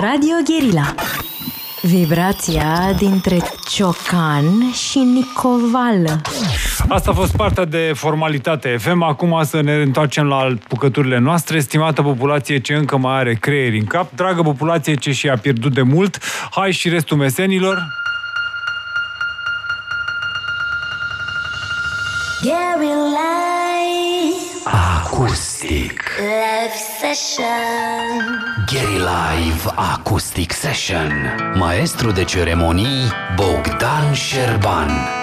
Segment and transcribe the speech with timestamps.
[0.00, 0.94] Radio Guerilla
[1.82, 3.36] Vibrația dintre
[3.68, 6.20] Ciocan și Nicovală
[6.88, 9.02] Asta a fost partea de formalitate FM.
[9.02, 11.60] Acum să ne întoarcem la bucăturile noastre.
[11.60, 15.82] Stimată populație ce încă mai are creieri în cap, dragă populație ce și-a pierdut de
[15.82, 16.18] mult,
[16.50, 18.01] hai și restul mesenilor.
[25.62, 26.02] Acoustic.
[26.18, 27.46] Live Session
[28.66, 31.12] Gary Live Acoustic Session.
[31.54, 35.21] Maestru de ceremonii Bogdan Șerban.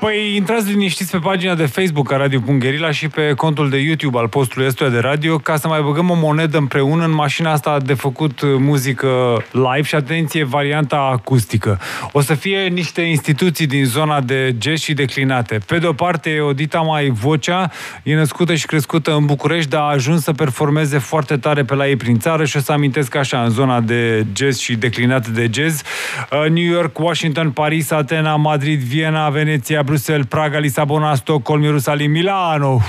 [0.00, 4.28] Păi intrați liniștiți pe pagina de Facebook a Radio.gherila și pe contul de YouTube al
[4.28, 7.94] postului ăstuia de radio ca să mai băgăm o monedă împreună în mașina asta de
[7.94, 9.08] făcut muzică
[9.52, 11.80] live și atenție, varianta acustică.
[12.12, 15.58] O să fie niște instituții din zona de jazz și declinate.
[15.66, 17.70] Pe de o parte, Odita Mai Vocea
[18.02, 21.88] e născută și crescută în București, dar a ajuns să performeze foarte tare pe la
[21.88, 25.50] ei prin țară și o să amintesc așa, în zona de jazz și declinate de
[25.52, 25.82] jazz.
[26.30, 32.80] Uh, New York, Washington, Paris, Atena, Madrid, Viena, Veneția, Bruxelles, Praga, Lisabona, Stockholm, Ierusalim, Milano.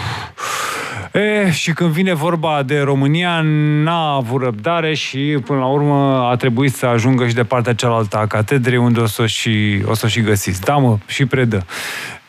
[1.13, 3.41] E, și când vine vorba de România,
[3.83, 8.17] n-a avut răbdare și până la urmă a trebuit să ajungă și de partea cealaltă
[8.17, 10.61] a catedrei, unde o să o și, o să o și găsiți.
[10.61, 11.65] Da, mă, și predă.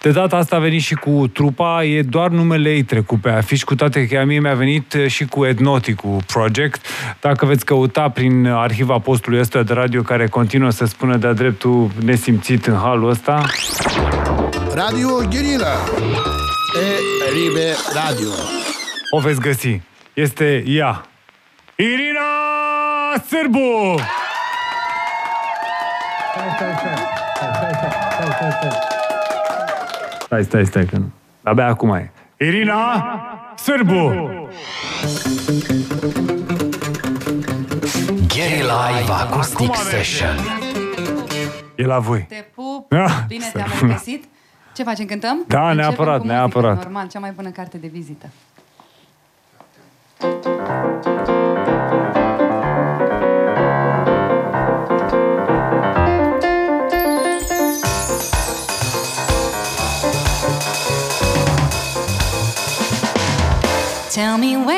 [0.00, 3.62] De data asta a venit și cu trupa, e doar numele ei trecut pe afiș,
[3.62, 6.86] cu toate că a mie mi-a venit și cu Etnoticul Project.
[7.20, 11.90] Dacă veți căuta prin arhiva postului ăsta de radio care continuă să spună de-a dreptul
[12.04, 13.44] nesimțit în halul ăsta,
[14.78, 15.74] Radio Guerilla
[16.76, 16.86] e
[17.32, 18.28] Ribe Radio.
[19.10, 19.80] o veți găsi.
[20.14, 21.02] Este ea.
[21.76, 22.20] Irina
[23.28, 23.58] Sârbu!
[26.32, 26.94] Stai, stai, stai.
[27.36, 27.74] Stai, stai,
[28.18, 28.70] stai, stai, stai.
[30.24, 31.10] Stai, stai, stai, că nu.
[31.42, 32.12] Abia acum e.
[32.38, 33.04] Irina
[33.56, 34.30] Sârbu!
[38.26, 40.36] Gary Live Acoustic Acum Session.
[41.74, 42.26] E la voi.
[42.28, 43.62] Te pup, Ah, bine stai.
[43.78, 44.24] te-am găsit.
[44.78, 45.44] Ce facem, cântăm?
[45.46, 46.82] Da, Începem neapărat, cu muzică, neapărat.
[46.82, 48.26] Normal, cea mai bună carte de vizită.
[64.14, 64.77] Tell me when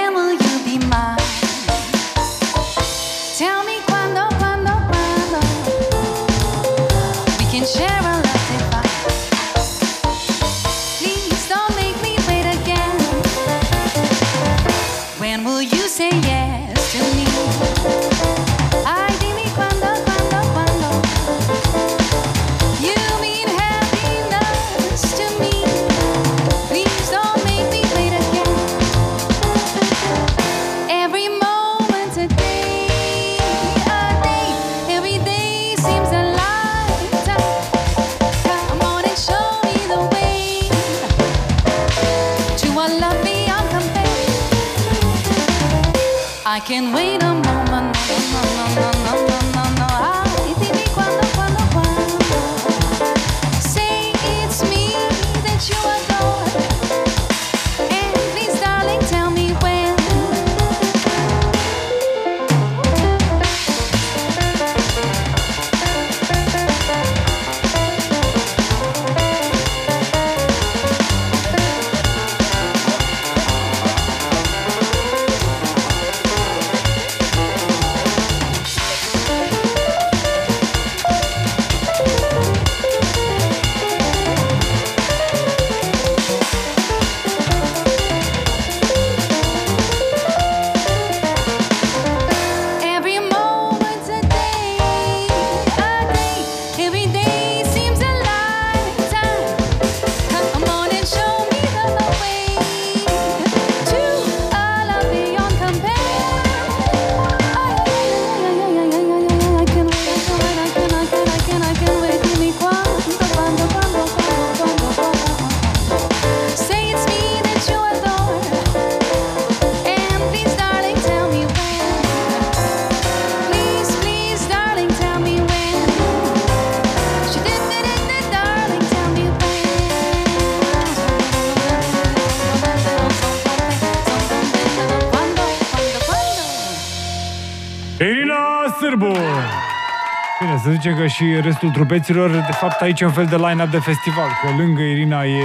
[140.83, 143.71] Bine, să zicem că și restul trupeților, de fapt aici e un fel de line-up
[143.71, 145.43] de festival, că lângă Irina e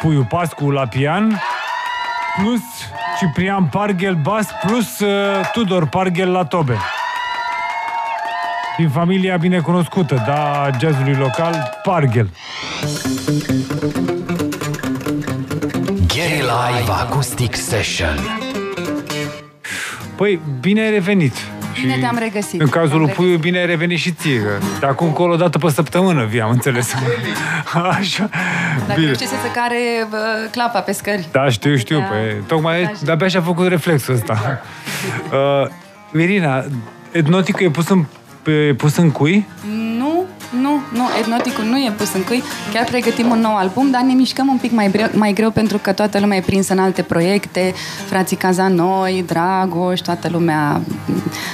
[0.00, 1.40] Puiu Pascu la pian,
[2.36, 2.60] plus
[3.18, 6.76] Ciprian Parghel bas, plus uh, Tudor Parghel la tobe.
[8.76, 12.30] din familia binecunoscută, da, jazzului local, Parghel.
[16.06, 18.18] Gary Live Acoustic Session.
[20.16, 21.51] Păi, bine ai revenit.
[21.80, 22.60] Bine Și te-am regăsit.
[22.60, 24.40] În cazul lui Am Puiu, bine ai revenit și ție.
[24.40, 26.94] Că de acum încolo, o dată pe săptămână, vii, am înțeles.
[27.98, 28.28] Așa.
[28.86, 29.12] Dacă Bine.
[29.12, 31.28] știi să se care bă, clapa pe scări.
[31.32, 31.98] Da, știu, știu.
[31.98, 32.04] Da.
[32.04, 32.92] Păi, tocmai Așa.
[33.04, 34.60] de-abia și-a făcut reflexul ăsta.
[35.32, 36.64] Uh, Irina,
[37.12, 38.04] etnoticul e pus în,
[38.68, 39.46] e pus în cui?
[39.66, 39.91] Nu,
[40.60, 42.42] nu, nu, etnoticul nu e pus în cui.
[42.72, 45.78] Chiar pregătim un nou album, dar ne mișcăm un pic mai greu, mai greu pentru
[45.78, 47.72] că toată lumea e prinsă în alte proiecte.
[48.08, 50.80] Frații Cazanoi, Dragoș, toată lumea,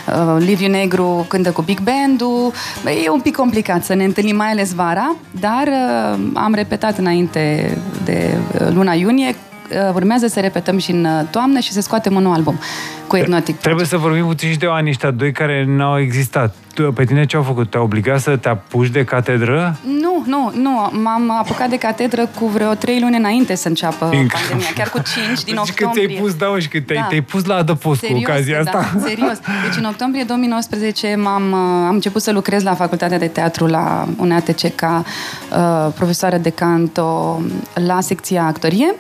[0.07, 2.53] uh, Liviu Negru cântă cu Big Band-ul.
[2.83, 6.99] Băi, E un pic complicat să ne întâlnim, mai ales vara, dar uh, am repetat
[6.99, 9.48] înainte de uh, luna iunie uh,
[9.95, 12.59] urmează să repetăm și în uh, toamnă și să scoatem un nou album
[13.07, 13.57] cu Etnotic.
[13.61, 16.55] Trebuie să vorbim puțin și de anii ăștia doi care n-au existat.
[16.75, 17.71] Tu, pe tine ce au făcut?
[17.71, 19.77] Te-au obligat să te apuci de catedră?
[20.01, 20.91] Nu, nu, nu.
[21.03, 24.69] M-am apucat de catedră cu vreo trei luni înainte să înceapă Inc- pandemia.
[24.75, 26.07] Chiar cu cinci din Deci că octombrie.
[26.07, 27.07] ți-ai pus, da, mă, și că te-ai, Da.
[27.07, 28.91] te-ai pus la adăpost cu Serios, ocazia asta.
[28.95, 29.39] Da, serios.
[29.69, 34.09] Deci în octombrie 2019 m-am, uh, am început să lucrez la Facultatea de Teatru la
[34.19, 35.05] UNATC ca
[35.53, 37.41] uh, profesoară de canto
[37.87, 38.95] la secția actorie.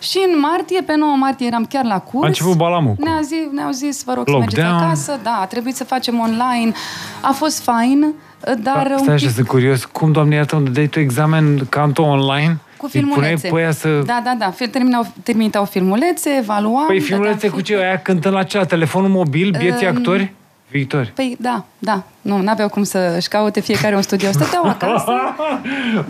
[0.00, 2.24] Și în martie, pe 9 martie, eram chiar la curs.
[2.24, 2.94] A început balamul.
[2.98, 4.64] Ne-au zis, ne-au zis vă rog să Lockdown.
[4.66, 5.20] mergeți acasă.
[5.22, 6.72] Da, a trebuit să facem online.
[7.20, 8.14] A fost fain,
[8.62, 9.34] dar Da, un stai așa, pic...
[9.34, 9.84] sunt curios.
[9.84, 12.58] Cum, doamne, iartă, unde dai tu examen canto online?
[12.76, 13.48] Cu Îi puneai filmulețe.
[13.48, 14.02] pe aia să...
[14.06, 14.50] Da, da, da.
[14.50, 16.86] Fil- Terminau, terminau filmulețe, evaluam.
[16.86, 17.72] Păi dădeam filmulețe cu ce?
[17.72, 17.88] feedback.
[17.92, 18.56] Aia cântând la ce?
[18.58, 19.54] La telefonul mobil?
[19.58, 20.32] Bieții Um, actori?
[20.70, 21.12] Viitori.
[21.14, 22.02] Păi da, da.
[22.20, 24.32] Nu, n-aveau cum să-și caute fiecare un studio.
[24.32, 25.12] Stăteau acasă.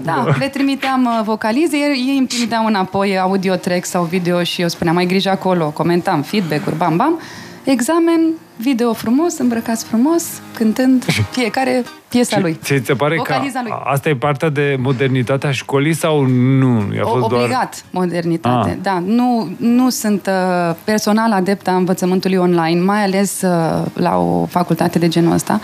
[0.02, 4.60] Da, le trimiteam uh, vocalize, ei, ei îmi trimiteau înapoi audio track sau video și
[4.60, 7.20] eu spuneam, mai grijă acolo, comentam feedback-uri, bam, bam.
[7.64, 8.20] Examen,
[8.56, 10.24] video frumos, îmbrăcați frumos,
[10.54, 11.04] cântând
[11.38, 12.58] fiecare piesa lui.
[12.62, 13.72] Ți se pare că Vocaliza lui.
[13.84, 16.94] asta e partea de modernitatea școlii sau nu?
[16.94, 17.42] I-a fost O, doar...
[17.42, 18.76] obligat modernitate, Ah.
[18.82, 19.02] da.
[19.06, 24.98] Nu, nu sunt uh, personal adept a învățământului online, mai ales uh, la o facultate
[24.98, 25.60] de genul ăsta.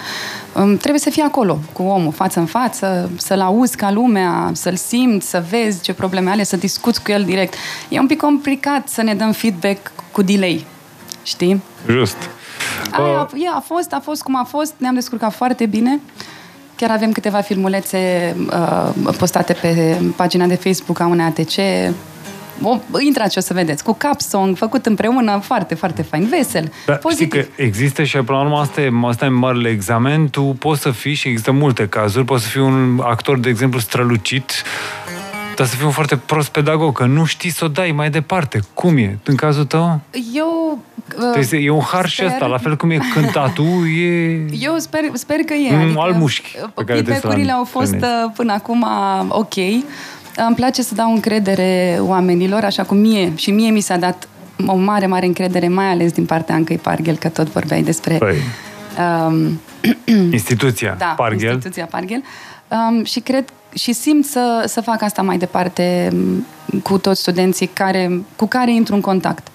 [0.55, 4.77] Um, trebuie să fii acolo, cu omul, față în față, să-l auzi ca lumea, să-l
[4.77, 7.55] simți, să vezi ce probleme are, să discuți cu el direct.
[7.89, 10.67] E un pic complicat să ne dăm feedback cu delay,
[11.27, 11.63] știi?
[11.91, 12.17] Just.
[12.91, 16.01] Aia, Uh, e, a fost, a fost cum a fost, ne-am descurcat foarte bine.
[16.77, 21.53] Chiar avem câteva filmulețe uh, postate pe pagina de Facebook a unei ATC.
[22.63, 23.85] O, intrați și o să vedeți.
[23.85, 27.31] Cu cap song, făcut împreună, foarte, foarte fain, vesel, Da, știi pozitiv.
[27.31, 30.91] că există și până la urmă asta e, asta e marele examen, tu poți să
[30.91, 34.51] fii și există multe cazuri, poți să fii un actor, de exemplu, strălucit,
[35.57, 38.61] dar să fii un foarte prost pedagog, că nu știi să o dai mai departe.
[38.75, 39.19] Cum e?
[39.25, 40.01] În cazul tău?
[40.35, 40.79] Eu...
[41.15, 44.35] Uh, Trebuie să- e un har și sper- ăsta, la fel cum e cântatul, e...
[44.61, 45.77] Eu sper, sper că e.
[45.77, 48.25] Mm, adică, almușchi pe care trebuie să feedback-urile le au fost întâlnești.
[48.27, 48.87] uh, până acum
[49.29, 49.55] ok.
[50.47, 54.29] Îmi place să dau încredere oamenilor, așa cum mie, și mie mi s-a dat
[54.67, 58.37] o mare, mare încredere, mai ales din partea Ancăi Parghel, că tot vorbeai despre Păi,
[59.29, 59.61] um,
[60.33, 61.53] instituția, da, Parghel.
[61.53, 62.23] instituția Parghel.
[62.69, 63.45] Um, și cred
[63.77, 66.47] și simt să, să fac asta mai departe um,
[66.83, 69.49] cu toți studenții care, cu care intru în contact.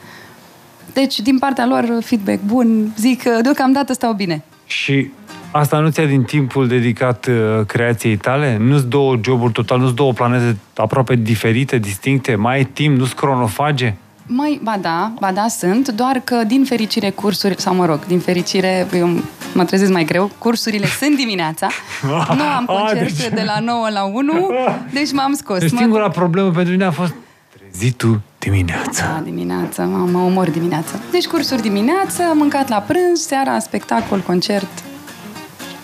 [0.93, 4.43] Deci, din partea lor, feedback bun, zic că deocamdată stau bine.
[4.65, 5.11] Și
[5.51, 8.57] asta nu ți-a din timpul dedicat uh, creației tale?
[8.57, 12.35] Nu-s două joburi total, nu-s două planete aproape diferite, distincte?
[12.35, 13.95] Mai ai timp, nu-s cronofage?
[14.33, 18.19] Mai, ba da, ba da, sunt, doar că din fericire cursuri, sau mă rog, din
[18.19, 19.09] fericire, eu
[19.53, 21.67] mă trezesc mai greu, cursurile sunt dimineața,
[22.07, 24.49] nu am Ah, concert deci- de la 9 la 1,
[24.93, 25.59] deci m-am scos.
[25.59, 27.13] Deci Mă- singura problemă pentru mine a fost
[27.57, 29.05] trezi tu dimineața.
[29.05, 30.99] Da, dimineața, mă, mă omor dimineața.
[31.11, 34.83] Deci cursuri dimineața, am mâncat la prânz, seara, spectacol, concert.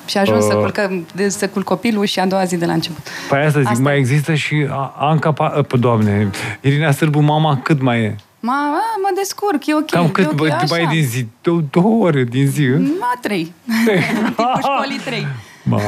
[0.06, 0.62] Și ajung să, Uh.
[0.62, 3.08] culcă, de, să culc copilul și a doua zi de la început.
[3.30, 3.98] Păi asta zic, Asta mai e.
[3.98, 6.30] există și A- Anca, pa, pe doamne,
[6.62, 8.16] Irina Sârbu, mama, cât mai e?
[8.40, 9.90] Ma, a, mă descurc, e ok.
[9.90, 10.92] Cam e cât ok, bă, mai e așa.
[10.94, 11.28] din zi?
[11.42, 12.92] Două, două ore din zi, în?
[13.00, 13.54] Ma, trei.
[13.86, 15.28] Tipul școlii trei.
[15.64, 15.80] Ma,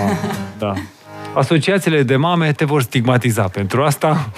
[0.57, 0.73] da.
[1.33, 4.29] Asociațiile de mame te vor stigmatiza pentru asta.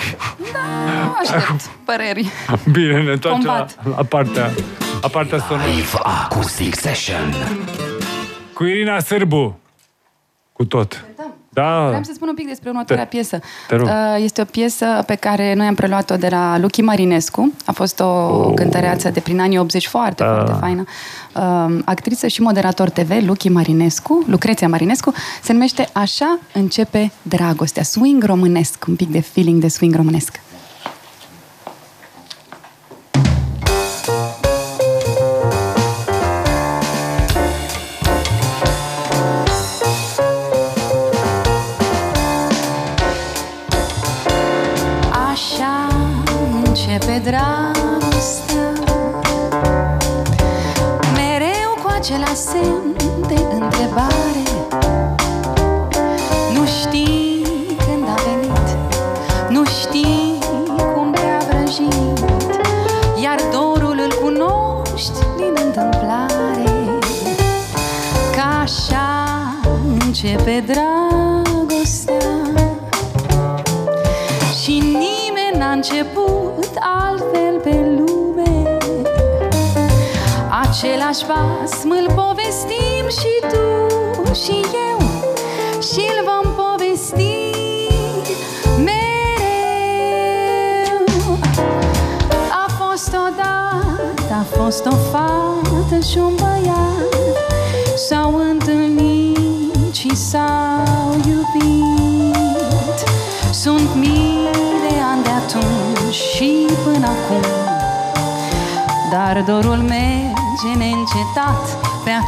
[1.06, 2.28] Nu aștept păreri.
[2.72, 3.98] Bine, ne întoarcem la, Combat.
[3.98, 4.52] la partea,
[5.02, 5.68] la partea sonoră.
[5.68, 7.34] Live Acoustic Session.
[8.54, 9.60] Cu Irina Sârbu.
[10.54, 11.06] Cu tot.
[11.54, 11.86] Da.
[11.88, 13.40] Vreau să spun un pic despre următoarea Te- piesă.
[13.68, 13.88] te rog.
[13.88, 13.94] Uh,
[14.24, 17.54] Este o piesă pe care noi am preluat-o de la Luchi Marinescu.
[17.66, 18.52] A fost o Oh.
[18.56, 20.34] cântăreață de prin anii 80 foarte, Da.
[20.34, 20.84] foarte faină.
[21.36, 27.84] Uh, Actriță și moderator TV, Luchi Marinescu, Lucreția Marinescu, se numește Așa începe dragostea.
[27.84, 30.40] Swing românesc, un pic de feeling de swing românesc.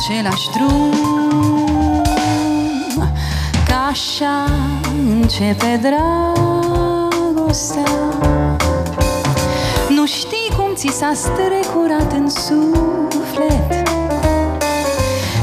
[0.10, 0.92] Același drum.
[3.68, 4.46] Ca așa
[5.10, 7.84] începe dragostea.
[9.90, 13.88] Nu știi cum ți s-a strecurat în suflet.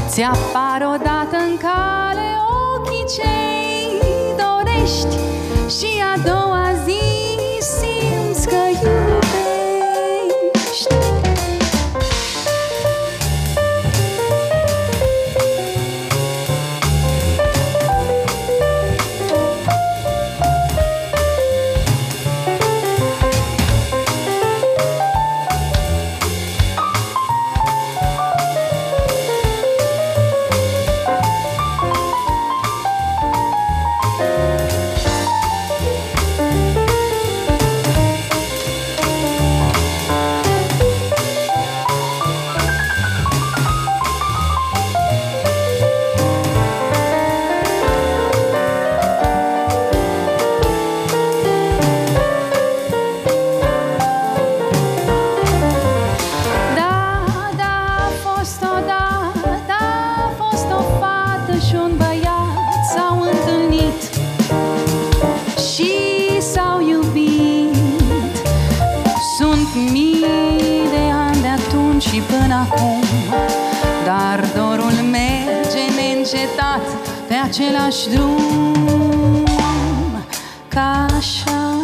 [0.07, 2.37] Ți apar odată în cale
[2.75, 4.01] ochii cei
[4.37, 5.17] dorești
[5.77, 6.50] Și a doua
[77.51, 79.45] același drum
[80.67, 81.81] Ca așa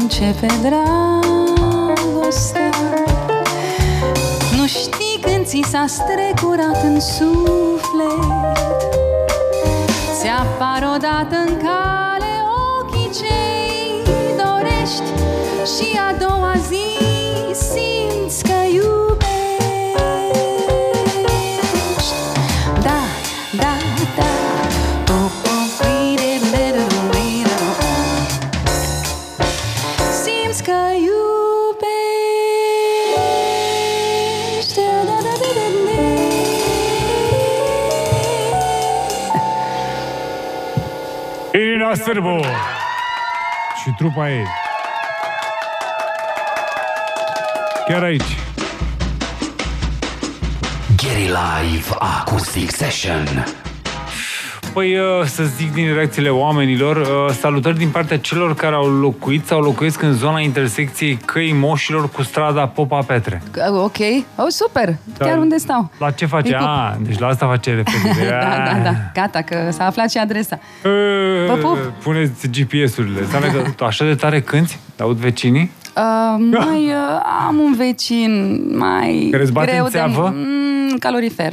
[0.00, 2.70] începe dragostea
[4.56, 8.20] nu știi când ți s-a strecurat în suflet
[10.20, 12.44] Ți apar odată în cale
[12.78, 14.02] ochii cei
[14.36, 15.10] dorești
[15.76, 17.01] Și a doua zi
[41.92, 42.40] Irina Sârbu
[43.82, 44.46] și trupa ei.
[47.88, 48.36] Chiar aici.
[50.96, 53.44] Gary Live Acoustic Session.
[54.72, 59.46] Păi uh, să zic din reacțiile oamenilor, uh, salutări din partea celor care au locuit
[59.46, 63.42] sau locuiesc în zona intersecției căii moșilor cu strada Popa Petre.
[63.68, 63.96] Ok,
[64.36, 66.52] oh, super, chiar unde stau La ce face?
[66.52, 68.28] E cu- A, deci la asta face referire.
[68.40, 70.90] Da, da, da, gata, că s-a aflat și adresa Uh,
[71.48, 71.76] Vă pup.
[72.02, 73.20] Puneți GPS-urile.
[73.20, 74.78] Înseamnă că tu așa de tare cânti?
[74.96, 75.70] Te aud vecinii?
[75.96, 76.02] Uh,
[76.66, 80.34] mai uh, am un vecin mai Care îți bate greu în țeavă?
[80.34, 80.38] de
[80.90, 81.52] mm, calorifer.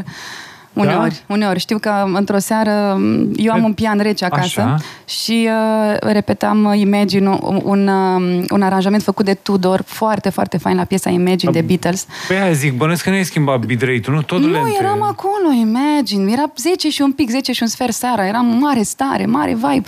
[0.82, 1.34] Uneori, da?
[1.34, 1.60] uneori.
[1.60, 4.78] Știu că într-o seară m, eu am un pian rece acasă Așa.
[5.06, 5.50] și
[5.92, 10.76] uh, repetam uh, Imagine, un, un, uh, un aranjament făcut de Tudor, foarte, foarte fain
[10.76, 12.06] la piesa Imagine de Beatles.
[12.28, 14.22] Păi aia zic, bănesc că nu ai schimbat bitrate-ul, nu?
[14.22, 14.78] Totul Nu, lente.
[14.80, 16.32] eram acolo, Imagine.
[16.32, 18.28] Era 10 și un pic, 10 și un sfert seara.
[18.28, 19.88] Eram mare stare, mare vibe.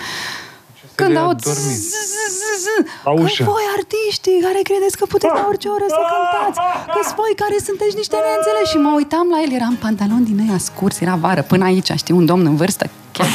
[1.03, 1.79] Când de aud adormit.
[1.87, 2.65] zzz, zzz, zzz,
[3.07, 3.43] La că ușă.
[3.53, 6.57] voi artiștii care credeți că puteți la orice oră să cântați,
[6.93, 10.37] că voi care sunteți niște neînțeleși și mă uitam la el, era în pantaloni din
[10.45, 13.27] ăia scurs, era vară, până aici, știi, un domn în vârstă, chiar.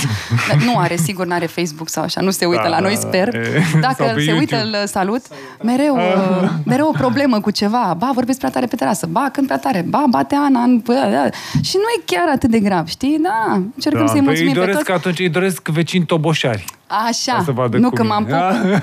[0.48, 3.00] Dar Nu are, sigur, n-are Facebook sau așa, nu se uită Da, la noi, da,
[3.00, 3.34] sper.
[3.34, 4.78] e, sau Dacă pe se uită, YouTube.
[4.80, 5.22] îl salut.
[5.62, 7.94] Mereu, uh, mereu o problemă cu ceva.
[7.98, 9.06] Ba, vorbesc prea tare pe terasă.
[9.10, 9.84] Ba, cânt prea tare.
[9.88, 10.60] Ba, bate Ana.
[10.62, 10.78] În...
[10.84, 11.28] bă, da.
[11.62, 13.18] Și nu e chiar atât de grav, știi?
[13.22, 14.90] Da, încercăm să-i păi mulțumim îi pe doresc, toți.
[14.98, 16.64] atunci îi doresc vecini toboșari.
[16.86, 18.06] Așa, să vadă nu cum că e.
[18.06, 18.82] m-am pup.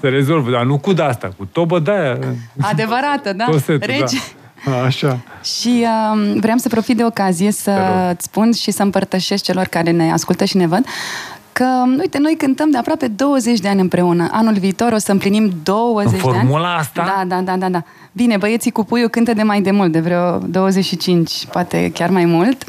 [0.00, 2.18] Se rezolvă, dar nu cu de asta, cu tobă de aia.
[2.60, 3.44] Adevărată, da?
[3.44, 4.18] Tot setul, Rege.
[4.84, 5.18] Așa.
[5.42, 7.76] Și uh, vreau să profit de ocazie Te rog.
[7.86, 10.84] să-ți spun și să împărtășesc celor care ne ascultă și ne văd
[11.52, 11.64] că,
[11.98, 14.28] uite, noi cântăm de aproape 20 de ani împreună.
[14.32, 16.36] Anul viitor o să împlinim 20 În de ani.
[16.38, 17.04] formula asta?
[17.16, 17.82] Da, da, da, da, da.
[18.12, 22.24] Bine, băieții cu puiul cântă de mai de mult, de vreo 25, poate chiar mai
[22.24, 22.64] mult.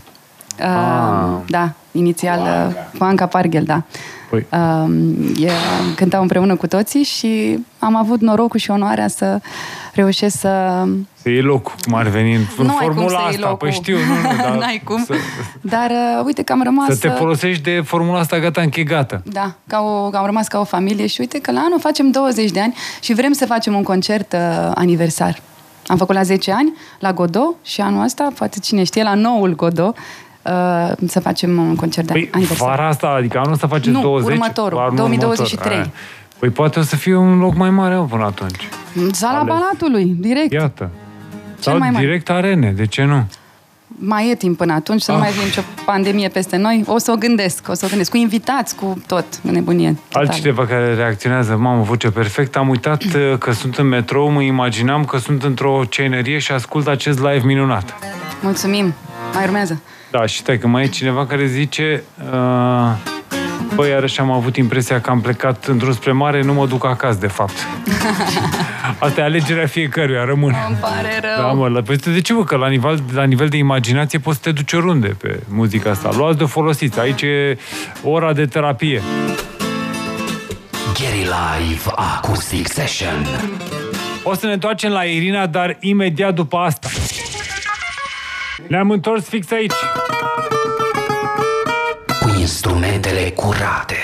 [0.59, 1.37] Uh, Ah.
[1.47, 3.83] Da, inițial uh, cu Anca Parghel, da.
[4.29, 4.45] Păi.
[4.51, 5.51] Uh, e,
[5.95, 9.39] cântau împreună cu toții și am avut norocul și onoarea să
[9.93, 10.83] reușesc să
[11.21, 13.49] Să iei locul, cum ar veni în în nu ai cum formula să iei asta.
[13.49, 13.57] locul.
[13.57, 15.03] Păi știu, nu, nu, dar N-ai cum.
[15.05, 15.13] Să,
[15.61, 16.87] Dar uh, uite că am rămas...
[16.87, 19.21] să te uh, folosești de formula asta gata închegată.
[19.25, 22.11] Da, ca o, că am rămas ca o familie și uite că la anul facem
[22.11, 25.41] 20 de ani și vrem să facem un concert uh, aniversar.
[25.87, 29.55] Am făcut la 10 ani, la Godot și anul ăsta, poate cine știe, la noul
[29.55, 29.97] Godot,
[30.45, 32.67] uh, să facem un concert de Păi aniversar.
[32.69, 34.31] vara asta, adică anul ăsta faceți Nu, 20?
[34.33, 35.71] următorul, Anul 2023.
[35.77, 36.01] următor, aia.
[36.39, 38.67] Păi poate o să fie un loc mai mare mă, până atunci.
[39.11, 39.53] Sala ales.
[39.53, 40.51] Balatului, direct.
[40.51, 40.89] Iată.
[41.59, 42.05] Sau mai mare.
[42.05, 43.27] direct arene, de ce nu?
[44.03, 45.23] Mai e timp până atunci, să nu Ah.
[45.23, 46.83] mai vină nicio pandemie peste noi.
[46.87, 48.11] O să o gândesc, o să o gândesc.
[48.11, 49.95] Cu invitați, cu tot, în nebunie.
[50.07, 50.27] totală.
[50.27, 55.05] Altcineva care reacționează, mamă, voce perfect, am uitat uh, că sunt în metrou, mă imaginam
[55.05, 57.93] că sunt într-o cenerie și ascult acest live minunat.
[58.41, 58.93] Mulțumim.
[59.33, 59.81] Mai urmează.
[60.11, 62.91] Da, și stai că mai e cineva care zice uh,
[63.75, 67.17] Băi, iarăși am avut impresia că am plecat într-un spre mare, nu mă duc acasă,
[67.19, 67.53] de fapt.
[68.99, 70.57] Asta e alegerea fiecăruia, rămâne.
[70.67, 71.45] Îmi pare rău.
[71.45, 74.37] Da, mă, la, păi de ce, mă, că la nivel, la nivel de imaginație poți
[74.37, 76.09] să te duci oriunde pe muzica asta.
[76.17, 76.99] Luați de folosiți.
[76.99, 77.57] Aici e
[78.03, 79.01] ora de terapie.
[80.93, 83.25] Gary Live Acoustic Session.
[84.23, 86.87] O să ne întoarcem la Irina, dar imediat după asta.
[88.67, 89.73] Ne-am întors fix aici.
[92.21, 93.95] Cu instrumentele curate.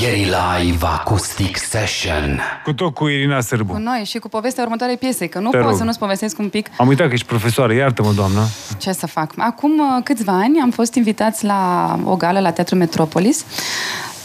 [0.00, 0.24] Gary
[0.60, 2.40] Live Acoustic Session.
[2.64, 3.76] Cu tot cu Irina Cu Sârbu.
[3.78, 5.76] noi și cu povestea următoarei piese, că nu Te pot rog.
[5.76, 8.40] să nu-ți povestesc un pic Am uitat că ești profesoară, iartă-mă, doamnă.
[8.78, 9.32] ce să fac.
[9.36, 13.44] Acum uh, câțiva ani am fost invitați la o gală la Teatrul Metropolis,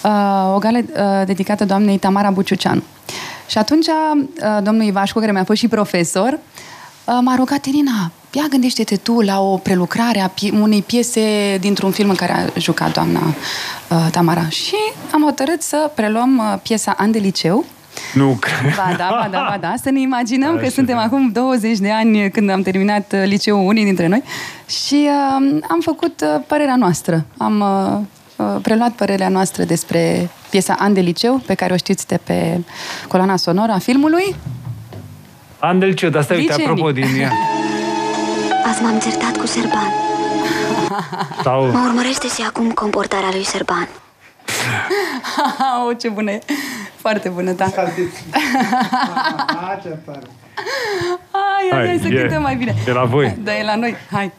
[0.04, 2.82] uh, o gală uh, dedicată doamnei Tamara Buciuceanu.
[3.48, 6.40] Și atunci uh, domnul Ivașcu, care mi-a fost și profesor, uh,
[7.06, 12.10] m-a rugat, Irina, ia gândește-te tu la o prelucrare a pie- unei piese dintr-un film
[12.10, 13.20] în care a jucat doamna
[13.90, 14.50] uh, Tamara.
[14.50, 14.76] Și
[15.12, 17.66] am hotărât să preluăm uh, piesa An de liceu,
[18.14, 18.76] Nu cred.
[18.76, 19.74] Ba da, ba da, ba da.
[19.84, 21.02] Să ne imaginăm că Așa, suntem da.
[21.02, 24.24] acum 20 de ani când am terminat uh, liceul unii dintre noi
[24.68, 27.26] și uh, am făcut uh, părerea noastră.
[27.38, 32.08] Am uh, uh, preluat părerea noastră despre piesa An de liceu, pe care o știți
[32.08, 32.60] de pe
[33.08, 34.36] coloana sonoră a filmului.
[35.66, 36.72] Andelciu, dar stai, uite, Licenii.
[36.72, 37.32] apropo din ea.
[38.70, 39.94] Azi m-am certat cu Serban.
[41.44, 41.66] Sau...
[41.66, 43.88] Mă urmărește și acum comportarea lui Serban.
[45.88, 46.40] oh, ce bună e!
[46.96, 47.66] Foarte bună, da.
[51.32, 52.76] Hai, hai, hai să e- cântăm mai bine.
[52.88, 53.38] E la voi.
[53.44, 53.96] Da, e la noi.
[54.12, 54.32] Hai.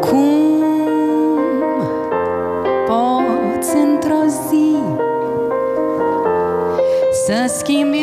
[0.00, 0.52] Cum
[2.86, 4.76] poți într-o zi
[7.26, 7.99] Să schimbi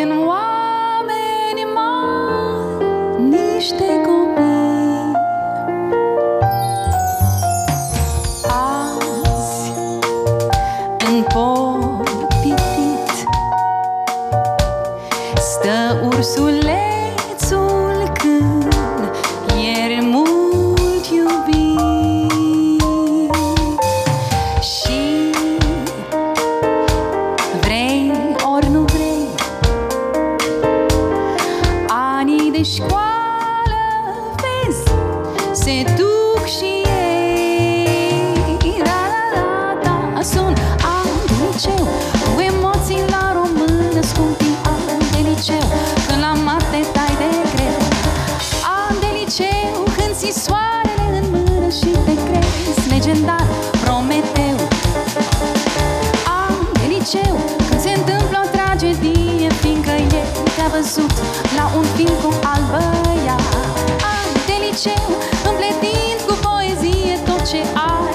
[60.97, 61.11] te-a văzut
[61.55, 62.81] la un film cu albă
[63.25, 63.35] ea
[64.15, 65.09] Ani de liceu,
[65.49, 68.06] împletind cu poezie tot ce ai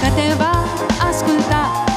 [0.00, 0.52] Ca te va
[1.00, 1.87] asculta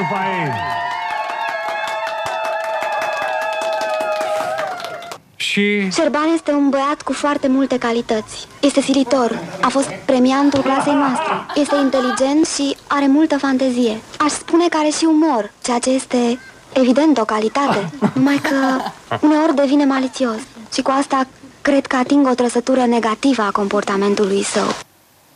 [0.00, 0.52] trupa ei.
[5.36, 8.46] Și Șerban este un băiat cu foarte multe calități.
[8.60, 11.32] Este silitor, a fost premiantul clasei noastre.
[11.54, 14.00] Este inteligent și are multă fantezie.
[14.18, 16.40] Aș spune că are și umor, ceea ce este
[16.72, 17.90] evident o calitate.
[18.14, 18.56] Numai că
[19.20, 20.38] uneori devine malițios.
[20.72, 21.26] Și cu asta
[21.62, 24.66] cred că ating o trăsătură negativă a comportamentului său.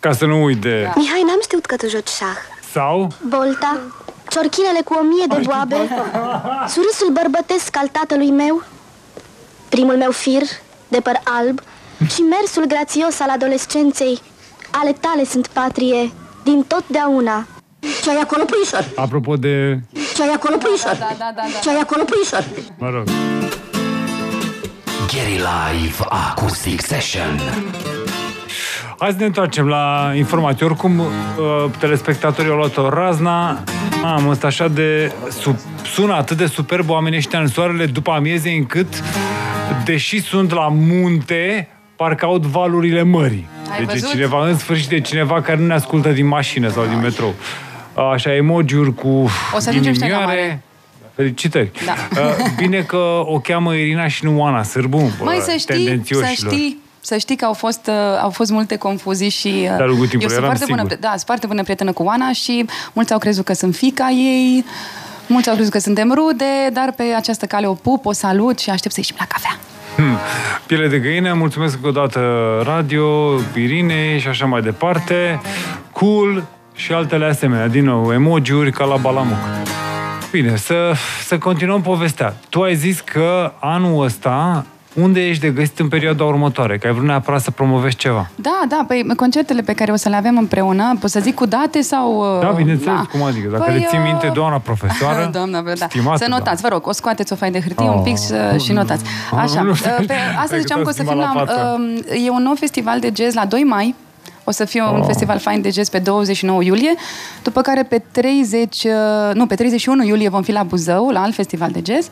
[0.01, 0.91] ca să nu uit de...
[0.95, 2.37] Mihai, n-am știut că tu joci șah.
[2.73, 3.09] Sau?
[3.29, 3.81] Bolta,
[4.29, 5.77] ciorchinele cu o mie de boabe,
[6.69, 8.63] surâsul bărbătesc al tatălui meu,
[9.69, 10.43] primul meu fir
[10.89, 11.61] de păr alb
[12.15, 14.21] și mersul grațios al adolescenței,
[14.71, 16.13] ale tale sunt patrie,
[16.45, 17.47] din totdeauna.
[18.03, 18.85] Ce ai acolo, puișor?
[18.97, 19.81] Apropo de...
[20.15, 20.97] Ce ai acolo, puișor?
[20.99, 21.59] Da, da, da, da.
[21.63, 22.45] Ce ai acolo, puișor?
[22.79, 23.05] Mă rog.
[25.13, 27.41] Gary Live Acoustic Session.
[28.99, 30.65] Hai să ne întoarcem la informații.
[30.67, 31.05] Oricum, uh,
[31.79, 33.63] telespectatorii au luat o razna.
[34.05, 35.13] Am ăsta așa de...
[35.41, 35.57] Sub,
[35.95, 39.03] sună atât de superb oamenii ăștia în soarele după amieze încât,
[39.85, 43.47] deși sunt la munte, parcă aud valurile mării.
[43.71, 44.11] Ai deci e văzut?
[44.11, 47.35] cineva, în sfârșit, e cineva care nu ne ascultă din mașină sau din metrou.
[48.13, 49.09] Așa, emoji-uri cu
[49.55, 50.41] O să ajungem și noi la inimioare.
[50.41, 50.63] mare.
[51.15, 51.71] Felicitări.
[51.85, 51.93] Da.
[52.21, 54.97] Uh, Bine că o cheamă Irina și nu Oana Sârbu.
[55.19, 56.53] bă, Mai să știi, să tendențioșilor.
[56.53, 60.05] știi, să știi că au fost, uh, au fost multe confuzii și uh, De-a lungul
[60.05, 60.97] eu timpului, sunt eram foarte bună, sigur.
[60.97, 64.09] pri- da, sunt foarte bună prietenă cu Oana și mulți au crezut că sunt fica
[64.09, 64.65] ei,
[65.27, 68.71] mulți au crezut că suntem rude, dar pe această cale o pup, o salut și
[68.71, 69.59] aștept să ieșim la cafea.
[69.97, 70.17] Hmm.
[70.67, 72.21] Piele de găină, mulțumesc încă o dată
[72.65, 75.41] radio, Irine și așa mai departe.
[75.93, 77.69] Cool și altele asemenea.
[77.69, 79.37] Din nou, emoji-uri ca la Balamuc.
[80.31, 80.93] Bine, să,
[81.25, 82.35] să continuăm povestea.
[82.49, 86.79] Tu ai zis că anul ăsta, unde ești de găsit în perioada următoare?
[86.79, 88.31] Că ai vrut neapărat să promovezi ceva.
[88.35, 91.47] Da, da, păi concertele pe care o să le avem împreună, pot să zic cu
[91.47, 92.35] date sau...
[92.37, 93.49] uh, Da, bineînțeles, cum adică?
[93.59, 95.75] Dacă le ții uh, minte, doamna profesoară, Doamna, da.
[95.75, 97.95] stimată, să notați, vă rog, o scoateți o foaie de hârtie, Oh.
[97.97, 99.05] un pic și, și notați.
[99.37, 99.91] Așa, Nu știu.
[100.01, 101.41] uh, pe, asta Cred ziceam că că o să te-a fim schimbat la...
[101.41, 101.81] la față.
[102.13, 103.95] uh, E un nou festival de jazz la 2 mai,
[104.45, 105.05] o să fie un Oh.
[105.07, 106.95] festival fain de jazz pe 29 iulie,
[107.43, 108.91] după care pe 30, uh,
[109.35, 112.09] nu, pe 31 iulie vom fi la Buzău, la alt festival de jazz,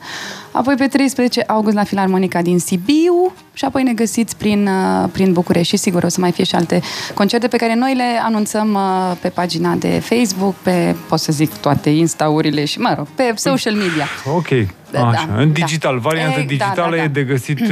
[0.50, 5.32] apoi pe 13 august la Filarmonica din Sibiu și apoi ne găsiți prin, uh, prin
[5.32, 6.80] București și sigur o să mai fie și alte
[7.14, 11.54] concerte pe care noi le anunțăm uh, pe pagina de Facebook, pe, pot să zic,
[11.54, 14.06] toate instaurile și, mă rog, pe social media.
[14.36, 15.28] Ok, Da, așa.
[15.34, 15.52] da, în da.
[15.52, 17.02] digital, varianta Ei, da, digitală da, da.
[17.02, 17.68] e de găsit, uh,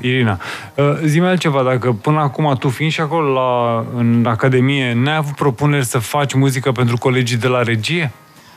[0.00, 0.38] Irina.
[0.74, 5.34] Uh, zi-mi altceva, dacă până acum tu fiind și acolo la, în Academie, n-ai avut
[5.34, 8.10] propuneri să faci muzică pentru colegii de la regie?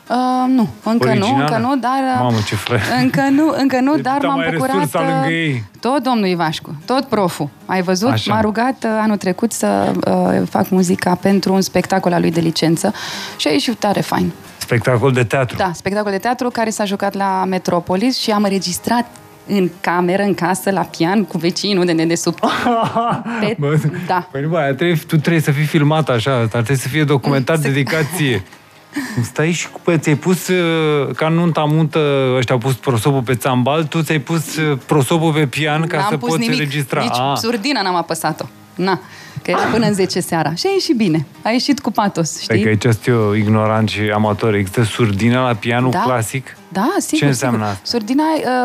[0.09, 0.15] Uh,
[0.47, 1.33] nu, încă Originală?
[1.33, 1.99] nu, încă nu, dar...
[2.13, 2.83] uh, Mamă, ce frate.
[3.01, 4.75] Încă nu, încă nu, Deci dar ta m-am mai bucurat...
[4.75, 5.63] resursa uh, lângă ei.
[5.79, 7.49] Tot domnul Ivașcu, tot proful.
[7.65, 8.09] Ai văzut?
[8.09, 8.33] Așa.
[8.33, 12.39] M-a rugat uh, anul trecut să uh, fac muzica pentru un spectacol al lui de
[12.39, 12.93] licență
[13.37, 14.31] și a ieșit tare fain.
[14.65, 15.57] Spectacol de teatru.
[15.57, 19.05] Da, spectacol de teatru care s-a jucat la Metropolis și am înregistrat
[19.47, 22.43] în cameră, în casă, la pian, cu vecinul de dedesubt.
[23.39, 24.27] Pe, Bă, da.
[24.31, 27.03] Păi nu, bă, aia trebuie, tu trebuie să fii filmat așa, ar trebui să fie
[27.03, 28.43] documentar dedicat ție.
[29.31, 31.99] Stai și cu pe, ți-ai pus, uh, ca în nunta muntă,
[32.37, 36.07] ăștia au pus prosopul pe țambal, tu ți-ai pus uh, prosopul pe pian ca N-am
[36.09, 37.01] să pus poți nimic, înregistra.
[37.01, 37.37] nici Ah.
[37.37, 38.45] surdina n-am apăsat-o.
[38.75, 38.99] Na,
[39.45, 40.53] că era până în 10 seara.
[40.53, 41.25] Și a ieșit bine.
[41.41, 42.43] A ieșit cu patos, știi?
[42.43, 44.53] Stai că aici sunt eu ignorant și amator.
[44.53, 46.57] Există surdina la pianul clasic?
[46.69, 47.19] Da, sigur.
[47.19, 47.71] Ce înseamnă sigur.
[47.71, 47.97] asta?
[47.97, 48.23] Surdina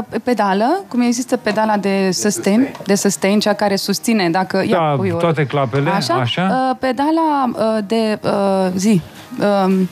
[0.09, 4.57] uh, pedală, cum există pedala de sustain, de sustain, cea care susține dacă...
[4.57, 6.25] Da, ia, pui o- toate clapele, așa?
[6.37, 9.01] Uh, pedala uh, de uh, zi.
[9.65, 9.89] Um,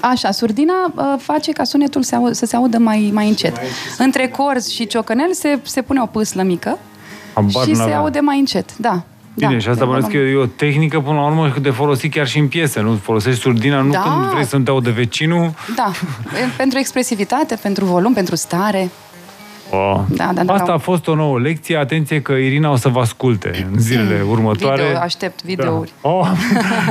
[0.00, 3.56] așa, surdina uh, face ca sunetul se au, să se audă mai, mai încet.
[3.98, 6.78] Între corzi și ciocănel se, se pune o pâslă mică
[7.34, 8.00] Habar și se n-aveam.
[8.00, 8.76] aude mai încet.
[8.76, 9.02] Da.
[9.34, 10.32] Bine, da, și asta de bănesc că volum.
[10.32, 12.94] e o tehnică, până la urmă, de folosit chiar și în piese, nu?
[13.02, 13.98] Folosești surdina nu Da.
[14.02, 15.50] când vrei să-mi te audă vecinul.
[15.76, 15.90] Da,
[16.44, 18.88] e- pentru expresivitate, pentru volum, pentru stare.
[19.70, 20.00] Oh.
[20.08, 20.52] Da, da, da.
[20.52, 21.76] Asta a fost o nouă lecție.
[21.76, 24.82] Atenție că Irina o să vă asculte în zilele următoare.
[24.82, 25.92] Video, aștept videouri.
[26.02, 26.08] Da.
[26.08, 26.28] Oh,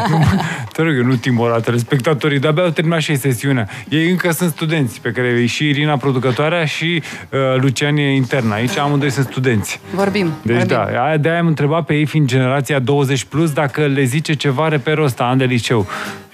[0.10, 0.24] nu,
[0.74, 3.68] te rog, eu nu timora telespectatorii, de-abia au terminat și ei sesiunea.
[3.90, 8.52] Ei încă sunt studenți, pe care și Irina, producătoarea, și uh, Lucian e intern.
[8.52, 9.80] Aici amândoi sunt studenți.
[9.94, 10.32] Vorbim.
[10.42, 10.76] Deci vorbim.
[10.76, 12.84] da, aia de-aia am întrebat pe ei, fiind generația 20+,
[13.30, 15.88] plus, dacă le zice ceva reperul ăsta, an de liceu.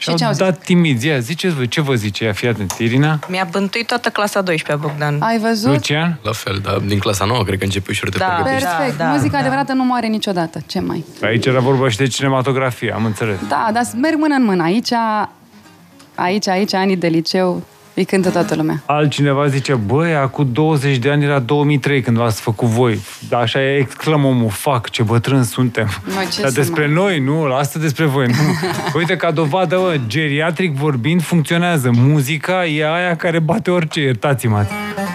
[0.03, 0.43] Și, Și ce au au zis?
[0.43, 1.03] dat timid.
[1.03, 2.23] Ia, ziceți voi, ce vă zice?
[2.23, 2.71] Ia, fii atent.
[2.79, 3.19] Irina?
[3.27, 5.21] Mi-a bântuit toată clasa 12 Bogdan.
[5.21, 5.71] Ai văzut?
[5.71, 6.19] Lucian?
[6.23, 8.25] La fel, dar din clasa nouă cred că începe ușor de Da.
[8.25, 8.69] pregătire.
[8.77, 8.97] Perfect.
[8.97, 9.37] Da, da, Muzica da.
[9.37, 10.59] adevărată nu moare niciodată.
[10.65, 11.03] Ce mai?
[11.21, 13.37] Aici era vorba și de cinematografie, am înțeles.
[13.47, 14.63] Da, dar merg mână în mână.
[14.63, 14.91] Aici,
[16.15, 17.63] aici, aici, anii de liceu,
[17.95, 18.83] Îi cântă toată lumea.
[18.85, 22.99] Altcineva zice, băi, acum 20 de ani era 2003 când v-ați făcut voi.
[23.29, 25.89] Dar așa e, exclamă omul, fac, ce bătrân suntem.
[26.15, 28.33] Noi ce Dar să despre mai- noi, nu, asta despre voi, nu.
[28.99, 31.91] Uite, ca dovadă, bă, geriatric vorbind, funcționează.
[31.97, 34.65] Muzica e aia care bate orice, iertați-mă,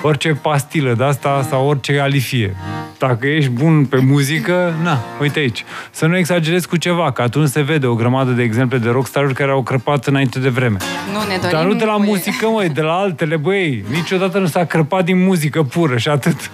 [0.03, 2.57] orice pastilă de asta sau orice alifie.
[2.99, 5.65] Dacă ești bun pe muzică, na, uite aici.
[5.91, 9.35] Să nu exagerezi cu ceva, că atunci se vede o grămadă de exemple de rockstar-uri
[9.35, 10.77] care au crăpat înainte de vreme.
[11.13, 13.85] Nu ne dorim Dar nu de la cu- muzică, măi, de la altele, băi.
[13.91, 16.51] Niciodată nu s-a crăpat din muzică pură și atât.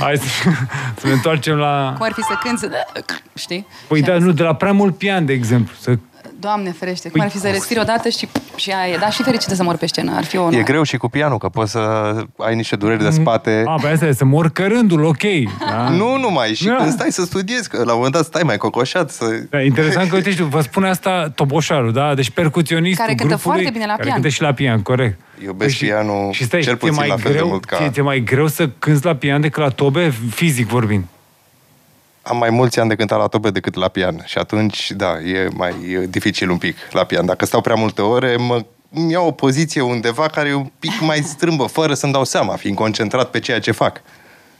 [0.00, 0.50] Hai să,
[0.98, 1.92] să ne întoarcem la...
[1.96, 2.66] Cum ar fi să cânți,
[3.34, 3.66] știi?
[3.88, 5.74] Păi da, nu, de la prea mult pian, de exemplu.
[5.80, 5.98] Să...
[6.40, 8.96] Doamne ferește, cum Păi- ar fi să respiri odată și, și aia e.
[8.96, 11.38] Da, și fericită să mor pe scenă, ar fi o E greu și cu pianul,
[11.38, 13.62] că poți să ai niște dureri de spate.
[13.66, 15.22] A, pe asta e, să mor cărându-l, ok.
[15.70, 15.88] Da?
[15.98, 16.74] Nu numai, și Da.
[16.74, 19.24] când stai să studiezi, că la un moment dat stai mai cocoșat să...
[19.50, 22.14] Da, interesant că, uite, știu, vă spune asta Toboșarul, da?
[22.14, 24.14] Deci percuționistul Care cântă grupului, foarte bine la care pian.
[24.14, 25.20] cântă și la pian, corect.
[25.44, 27.76] Iubesc și, pianul și stai, cel ție puțin mai la fel de greu, mult ca-
[27.76, 31.04] ție, ție mai greu să cânti la pian decât la tobe, fizic vorbind.
[32.24, 35.48] Am mai mulți ani de cântat la tobe decât la pian și atunci, da, e
[35.56, 37.26] mai e dificil un pic la pian.
[37.26, 41.00] Dacă stau prea multe ore, mă îmi iau o poziție undeva care e un pic
[41.00, 44.02] mai strâmbă, fără să-mi dau seama, fiind concentrat pe ceea ce fac.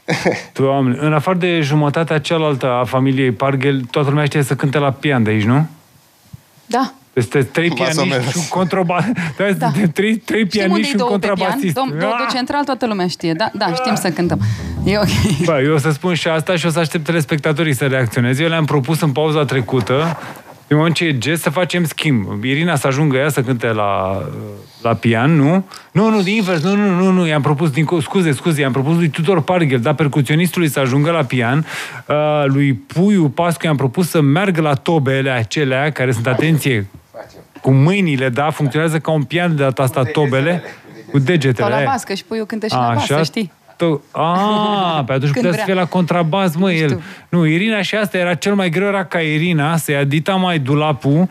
[0.53, 4.91] Doamne, în afară de jumătatea cealaltă a familiei Parghel, toată lumea știe să cânte la
[4.91, 5.67] pian de aici, nu?
[6.65, 6.93] Da.
[7.15, 8.31] Deci sunteți trei Mas o pianiști menos.
[8.31, 9.03] și un contrabas.
[9.37, 9.71] Da, da.
[9.93, 11.35] Trei, trei Știm unde pianiști e și un două pe pian?
[11.35, 11.73] contrabasist.
[11.75, 12.25] Dom- două Ah!
[12.27, 13.33] de central, toată lumea știe.
[13.33, 14.39] Da, da, știm să cântăm.
[14.83, 15.43] E ok.
[15.45, 18.43] Bă, eu o să spun și asta și o să aștept telespectatorii să reacționeze.
[18.43, 20.17] Eu le-am propus în pauza trecută,
[20.67, 22.43] în moment ce e gest, să facem schimb.
[22.43, 24.21] Irina să ajungă ea să cânte la,
[24.81, 25.65] la pian, nu?
[25.91, 28.71] Nu, nu, din invers, nu, nu, nu, nu, i-am propus, din, co- scuze, scuze, i-am
[28.71, 31.65] propus lui Tudor Parghel, da, percuționistului să ajungă la pian,
[32.07, 36.87] uh, lui Puiu Pascu i-am propus să meargă la tobele acelea, care sunt, atenție,
[37.65, 40.63] cu mâinile, da, funcționează ca un pian de data asta tobele,
[41.11, 41.53] cu degetele.
[41.67, 41.85] Sau la aia.
[41.85, 43.51] bască și pui eu cântă și la basă, știi?
[43.75, 45.63] To- A, pe atunci Când putea să vrea.
[45.65, 47.01] fie la contrabas, mă, el.
[47.29, 50.59] Nu, Irina și asta era cel mai greu, era ca Irina, să ia dita mai
[50.59, 51.27] dulapul,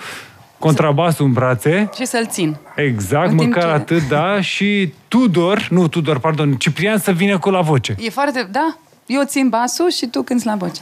[0.58, 2.56] contrabasul în brațe, Și să-l țin.
[2.76, 7.38] exact, În timp măcar ce- atât, da, și Tudor, nu Tudor, pardon, Ciprian să vină
[7.38, 7.94] cu la voce.
[7.98, 8.48] E foarte...
[8.50, 10.80] Da, eu țin basul și tu cânti la voce.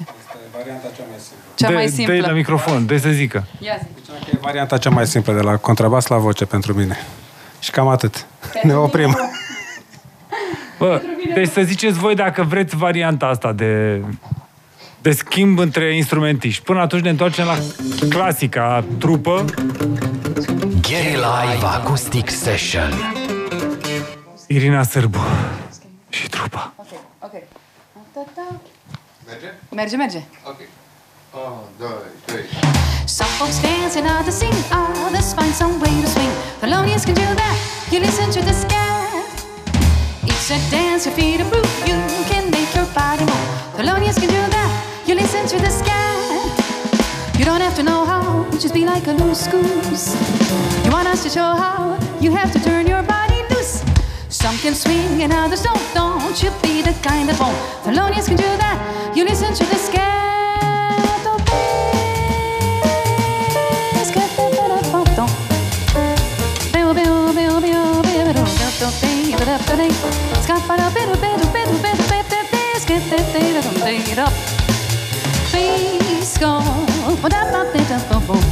[1.54, 2.26] Cea Dă- mai dă-i simplă.
[2.26, 3.46] la microfon, dă să zică.
[3.58, 4.10] Ia zi.
[4.32, 6.96] E varianta cea mai simplă, de la contrabas la voce pentru mine.
[7.60, 8.26] Și cam atât.
[8.62, 9.18] Ne oprim.
[10.78, 11.00] Bă,
[11.34, 14.02] deci să ziceți voi dacă vreți varianta asta de,
[15.02, 16.62] de schimb între instrumentiști.
[16.62, 17.56] Până atunci ne întoarcem la
[18.08, 19.44] clasica trupă.
[20.80, 22.92] Gary Live Acoustic Session.
[24.46, 25.18] Irina Sârbu
[26.08, 26.72] și trupa.
[27.20, 27.32] Ok.
[29.72, 30.22] Merge, merge.
[31.34, 31.68] Oh,
[33.06, 36.30] some folks dance and others sing, others find some way to swing.
[36.60, 37.88] Thelonious can do that.
[37.90, 39.46] You listen to the scat.
[40.24, 41.64] It's a dance your feet approve.
[41.88, 41.96] You
[42.28, 43.48] can make your body move.
[43.76, 44.70] Thelonious can do that.
[45.06, 47.38] You listen to the scat.
[47.38, 50.14] You don't have to know how, just be like a loose goose.
[50.84, 51.98] You want us to show how?
[52.20, 53.21] You have to turn your body loose.
[54.42, 55.80] Some can swing and others don't.
[55.94, 57.56] Don't you be the kind that won't.
[57.84, 58.76] Thelonious can do that.
[59.14, 60.22] You listen to the scat.
[61.24, 61.38] Oh,
[78.34, 78.51] bass,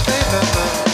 [0.31, 0.90] Música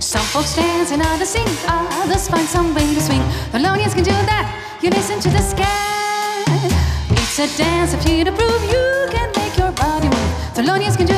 [0.00, 3.22] Some folks dance and others sing, others find some way to swing.
[3.50, 4.44] The Thelonians can do that.
[4.82, 6.44] You listen to the sky.
[7.10, 10.30] It's a dance of you to prove you can make your body move.
[10.54, 11.11] The Thelonians can do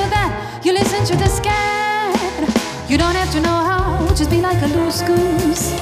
[5.02, 5.72] goose.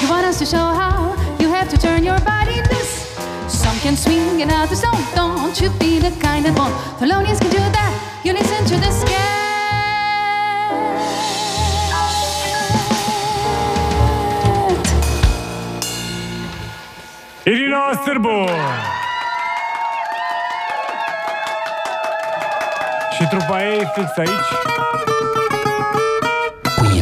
[0.00, 2.94] You want us to show how you have to turn your body loose.
[3.48, 5.14] Some can swing and others don't.
[5.14, 6.74] Don't you be the kind that won't.
[6.98, 7.92] Thelonians can do that.
[8.24, 9.36] You listen to the sky.
[17.44, 18.48] Irina Sârbu!
[23.16, 24.46] Și trupa ei fix aici.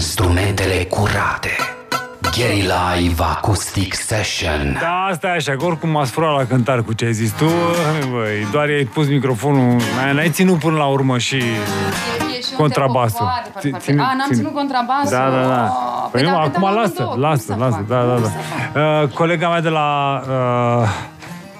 [0.04, 1.50] Cu instrumentele curate.
[2.20, 2.60] Gary
[3.00, 4.78] Live Acoustic Session.
[4.80, 7.44] Da, asta e așa, că oricum m-a sfurat la cântar cu ce ai zis tu,
[8.12, 12.56] băi, doar i-ai pus microfonul, n-ai- n-ai ținut până la urmă și E și un
[12.56, 13.18] contrabasul.
[13.18, 13.90] tempo foarte, foarte, Ți- foarte.
[13.90, 14.36] ține- A, n-am ține.
[14.36, 15.10] ținut contrabasul.
[15.10, 15.62] Da, da, da.
[15.70, 16.80] Oh, Păi da, nu, cântam acum amândouă.
[16.80, 17.86] lasă, Cum lasă, să lasă, fac?
[17.86, 18.28] da, da, Cum da.
[18.28, 18.34] să
[18.72, 19.02] fac?
[19.02, 20.88] Uh, colega mea de la uh,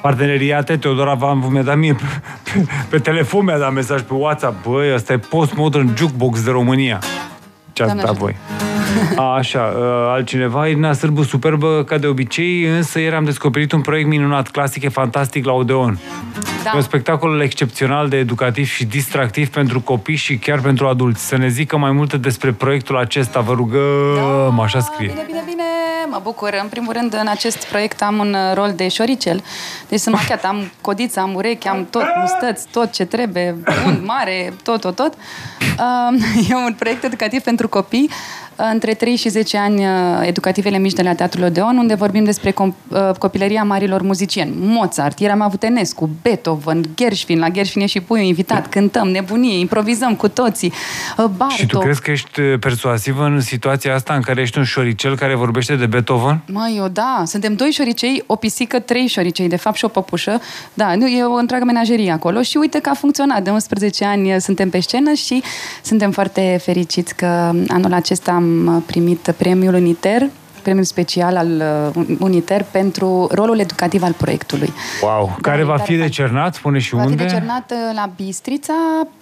[0.02, 2.04] parteneriate, Teodora Van, mi-a dat mie pe,
[2.52, 6.98] pe, pe telefon, mi-a dat mesaj pe WhatsApp, băi, ăsta e postmodern jukebox de România.
[7.74, 9.14] Ce ați Doamne dat ajută.
[9.14, 9.24] voi?
[9.24, 13.80] A, așa, uh, altcineva, Irina Sârbu, superbă ca de obicei, însă ieri am descoperit un
[13.80, 15.98] proiect minunat, clasic, e fantastic la Odeon.
[16.62, 16.72] Da.
[16.74, 21.26] Un spectacol excepțional de educativ și distractiv pentru copii și chiar pentru adulți.
[21.26, 25.08] Să ne zică mai multe despre proiectul acesta, vă rugăm, așa scrie.
[25.08, 25.62] Bine, bine, bine,
[26.10, 26.58] mă bucur.
[26.62, 29.42] În primul rând, în acest proiect am un uh, rol de șoricel.
[29.88, 34.52] Deci sunt machiat, am codiță, am urechi, am tot, mustăți, tot ce trebuie, bun, mare,
[34.62, 35.14] tot, tot, tot.
[35.78, 36.16] Um,
[36.48, 39.90] E un proiect educativ pentru copii uh, între 3 și 10 ani uh,
[40.22, 44.54] educativele mici de la Teatrul Odeon, unde vorbim despre com- uh, copilăria marilor muzicieni.
[44.60, 50.28] Mozart, Ieram Avutenescu, Beethoven, Gershwin, la Gershwin e și puiul invitat, cântăm, nebunie, improvizăm cu
[50.28, 50.72] toții,
[51.16, 51.56] uh, Bartok.
[51.56, 55.16] Și tu crezi că ești uh, persuasivă în situația asta în care ești un șoricel
[55.16, 56.42] care vorbește de Beethoven?
[56.46, 60.40] Măi, eu da, suntem doi șoricei, o pisică, trei șoricei, de fapt și o păpușă.
[60.74, 63.42] Da, nu, e o întreagă menagerie acolo și uite că a funcționat.
[63.42, 65.42] De 11 ani uh, suntem pe scenă și
[65.82, 67.26] suntem foarte fericiți că
[67.68, 70.30] anul acesta am uh, primit premiul Uniter,
[70.64, 71.62] premiul special al
[71.96, 74.72] uh, Uniter pentru rolul educativ al proiectului.
[75.02, 75.36] Wow!
[75.40, 76.54] Care va fi decernat?
[76.54, 77.22] Spune și Va fi unde?
[77.22, 78.72] decernat uh, la Bistrița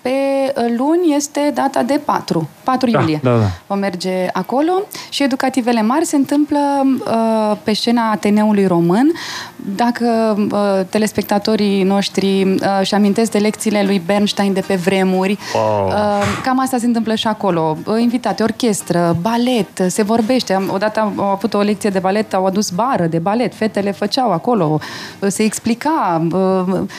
[0.03, 0.11] pe
[0.57, 3.20] uh, luni, este data de 4, 4 Da, iulie.
[3.22, 3.45] da, da.
[3.66, 4.72] Vom merge acolo
[5.11, 6.59] și educativele mari se întâmplă
[7.07, 9.12] uh, pe scena Ateneului Român.
[9.57, 15.86] Dacă uh, telespectatorii noștri uh, își amintesc de lecțiile lui Bernstein de pe vremuri, Wow.
[15.86, 15.95] uh,
[16.43, 17.76] cam asta se întâmplă și acolo.
[17.86, 20.53] Uh, invitate, orchestră, balet, uh, se vorbește.
[20.55, 23.91] Am, odată am au avut o lecție de balet, au adus bară de balet, fetele
[23.91, 24.78] făceau acolo,
[25.18, 26.30] uh, se explica, uh,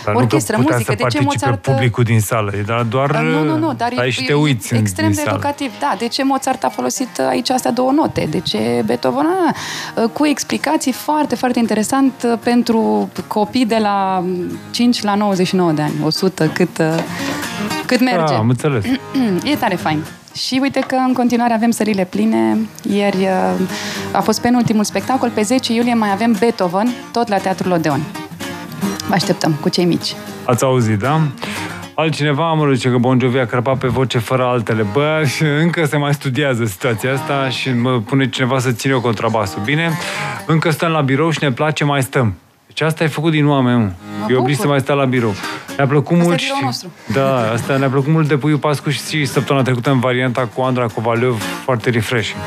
[0.06, 1.62] Dar orchestră, nu că putea muzică, să de ce participe Mozart...
[1.62, 4.32] publicul din sală, e da, doar Uh, Nu, nu, nu, dar stai e, și te
[4.32, 5.36] e uiți în- extrem din de sală.
[5.36, 5.72] educativ.
[5.80, 8.28] Da, de ce Mozart a folosit uh, aici astea două note?
[8.30, 9.26] De ce Beethoven?
[9.26, 9.54] A,
[10.04, 14.24] uh, cu explicații foarte, foarte interesant uh, pentru copii de la
[14.72, 16.86] 5 la 99 de ani, 100, cât, uh,
[17.86, 18.34] cât merge.
[18.34, 18.84] Da, am înțeles.
[19.52, 20.04] e tare fain.
[20.34, 22.58] Și uite că în continuare avem sările pline.
[22.90, 23.68] Ieri uh,
[24.12, 25.30] a fost penultimul spectacol.
[25.30, 28.02] Pe 10 iulie mai avem Beethoven, tot la Teatrul Odeon.
[29.08, 30.16] Vă așteptăm cu cei mici.
[30.46, 31.22] Ați auzit, da?
[31.96, 34.86] Altcineva mă zice că Bon Jovi a crăpat pe voce fără altele.
[34.94, 39.02] Bă, și încă se mai studiază situația asta și mă pune cineva să ține eu
[39.02, 39.62] contrabasul.
[39.66, 39.92] Bine,
[40.46, 42.34] încă stăm la birou și ne place, mai stăm.
[42.68, 43.78] Deci asta ai făcut din oameni,
[44.20, 44.28] mă.
[44.30, 45.34] Eu oblig să mai sta la birou.
[45.78, 46.66] Ne-a plăcut Asta e mult biroul și...
[46.66, 46.92] nostru.
[47.14, 50.86] Da, asta ne-a plăcut mult de Puiu Pascu și săptămâna trecută în varianta cu Andra
[50.88, 52.42] Covaleu, foarte refreshing.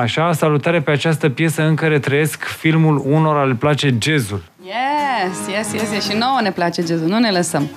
[0.00, 4.42] Așa, salutare pe această piesă încă retrăiesc filmul unora le place jazzul.
[4.64, 6.08] Yes, yes, yes, yes.
[6.08, 7.06] Și nouă ne place jazzul.
[7.06, 7.70] Nu ne lăsăm.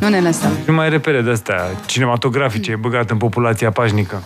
[0.00, 0.50] Nu ne lăsăm.
[0.66, 4.22] Nu mai repere de astea cinematografice băgat în populația pașnică.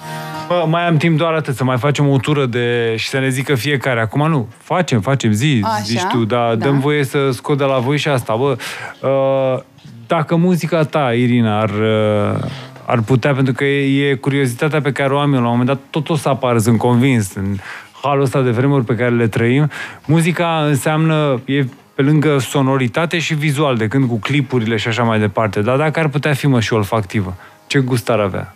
[0.52, 2.94] Bă, mai am timp doar atât, să mai facem o tură de...
[2.96, 4.00] și să ne zică fiecare.
[4.00, 6.64] Acum nu, facem, facem, zi, Așa, zici tu, dar da.
[6.64, 8.36] dăm voie să scot de la voi și asta.
[8.36, 8.56] Bă,
[9.00, 9.62] uh,
[10.06, 12.50] dacă muzica ta, Irina, ar, uh,
[12.86, 15.68] ar putea, pentru că e, e curiozitatea pe care o am eu, la un moment
[15.68, 17.56] dat tot o să apară, sunt convins, în
[18.02, 19.70] halul ăsta de vremuri pe care le trăim,
[20.06, 25.18] muzica înseamnă, e pe lângă sonoritate și vizual, de când cu clipurile și așa mai
[25.18, 25.60] departe.
[25.60, 27.36] Dar dacă ar putea fi, mă, și olfactivă,
[27.66, 28.54] ce gust ar avea?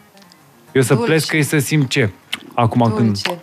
[0.77, 1.11] Eu să Dulce.
[1.11, 2.11] plec că să simt ce?
[2.55, 3.19] Acum când...
[3.23, 3.39] Dulce.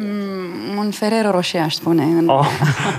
[0.00, 2.02] Mm, un Ferrero Rocher, aș spune.
[2.02, 2.28] În...
[2.28, 2.46] Oh,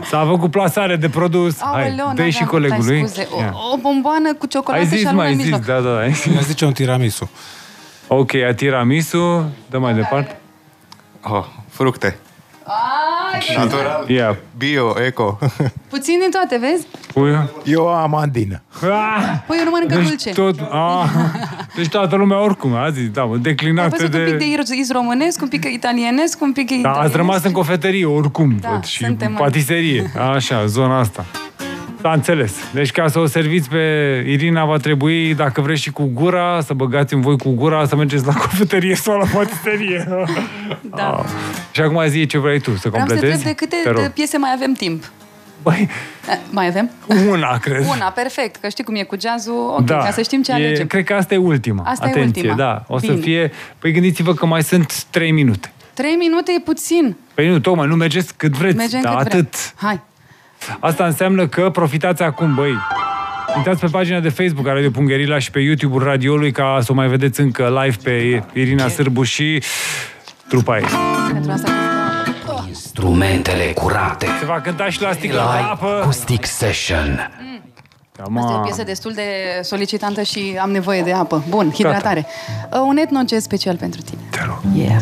[0.09, 1.57] s-a făcut plasare de produs.
[1.61, 3.07] Hai, Aoleu, dă și n-aveam- colegului.
[3.07, 3.53] stai, scuze, Ia.
[3.69, 5.65] o, o bomboană cu ciocolată Ai zis, și alune mai în zis, mijloc.
[5.65, 6.05] da, da.
[6.05, 7.29] Ea zice un tiramisu.
[8.07, 10.39] Ok, a tiramisu, dă mai departe.
[11.23, 12.17] Oh, fructe.
[12.63, 12.73] Ai,
[13.57, 14.03] Natural.
[14.09, 14.37] Ia.
[14.57, 15.37] Bio, eco.
[15.89, 16.87] Puțin din toate, vezi?
[17.13, 17.49] Puiu?
[17.65, 18.61] Eu am andină.
[18.83, 19.43] Ah!
[19.47, 20.29] Păi eu nu mănâncă Deci dulce.
[20.29, 21.09] tot, ah,
[21.75, 24.45] deci toată lumea oricum a zis, da, mă, Ai declinată văzut un pic de de...
[24.45, 27.07] iz- iz românesc, un pic italienesc, un pic Da, italienesc.
[27.07, 31.25] ați rămas în cofetărie oricum Da, văd, și suntem în- patiserie, așa, zona asta.
[32.01, 32.53] Da, înțeles.
[32.73, 33.77] Deci ca să o serviți pe
[34.27, 37.95] Irina va trebui, dacă vreți și cu gura, să băgați în voi cu gura, să
[37.95, 40.07] mergeți la cofetărie sau la patiserie.
[40.95, 41.25] Da.
[41.71, 43.33] și acum zi ce vrei tu, să Vreau să te completezi?
[43.47, 44.01] întreb de câte Te rog.
[44.01, 45.11] de piese mai avem timp.
[45.63, 45.89] Băi,
[46.29, 46.89] Eh, Mai avem?
[47.29, 47.85] una, cred.
[47.89, 49.97] Una, perfect, că știi cum e cu jazzul, ok, da.
[49.97, 50.87] ca să știm ce e, alegem.
[50.87, 51.83] Cred că asta e ultima.
[51.85, 52.55] Asta e Atenție, ultima.
[52.67, 52.83] da.
[52.87, 53.21] O să Bine.
[53.21, 53.51] fie...
[53.79, 55.71] Păi gândiți-vă că mai sunt 3 minute.
[55.93, 57.15] Trei minute e puțin.
[57.33, 59.73] Păi nu, tocmai, nu mergeți cât vreți, Mergem dar cât atât.
[59.79, 59.89] Vrem.
[59.89, 59.99] Hai.
[60.79, 62.73] Asta înseamnă că profitați acum, băi.
[63.55, 66.95] Intrați pe pagina de Facebook a Radio Pungherilaș și pe YouTube-ul radioului ca să o
[66.95, 69.63] mai vedeți încă live pe Irina Sârbu și
[70.47, 70.85] trupa ei.
[71.31, 71.71] Pentru asta
[72.67, 74.27] Instrumentele curate.
[74.39, 75.99] Se va cânta și la sticlă de Live apă.
[76.01, 77.31] Acoustic Session.
[78.35, 79.21] Asta e o piesă destul de
[79.61, 81.43] solicitantă și am nevoie de apă.
[81.49, 82.25] Bun, hidratare.
[82.73, 84.21] Uh, un etno jazz special pentru tine.
[84.29, 84.59] Te rog.
[84.75, 85.01] Yeah.